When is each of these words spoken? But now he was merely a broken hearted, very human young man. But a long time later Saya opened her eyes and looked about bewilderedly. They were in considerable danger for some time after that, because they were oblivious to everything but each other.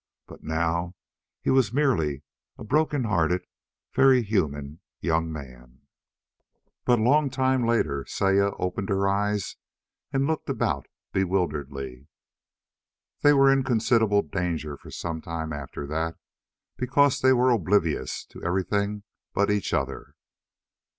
But 0.25 0.41
now 0.43 0.95
he 1.43 1.51
was 1.51 1.71
merely 1.71 2.23
a 2.57 2.63
broken 2.63 3.03
hearted, 3.03 3.45
very 3.93 4.23
human 4.23 4.79
young 4.99 5.31
man. 5.31 5.81
But 6.85 6.97
a 6.97 7.03
long 7.03 7.29
time 7.29 7.67
later 7.67 8.03
Saya 8.07 8.45
opened 8.57 8.89
her 8.89 9.07
eyes 9.07 9.57
and 10.11 10.25
looked 10.25 10.49
about 10.49 10.87
bewilderedly. 11.13 12.07
They 13.21 13.33
were 13.33 13.53
in 13.53 13.61
considerable 13.63 14.23
danger 14.23 14.75
for 14.75 14.89
some 14.89 15.21
time 15.21 15.53
after 15.53 15.85
that, 15.85 16.17
because 16.77 17.19
they 17.19 17.31
were 17.31 17.51
oblivious 17.51 18.25
to 18.31 18.43
everything 18.43 19.03
but 19.35 19.51
each 19.51 19.71
other. 19.71 20.15